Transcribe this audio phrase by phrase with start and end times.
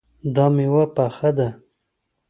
[0.35, 1.47] دا میوه پخه ده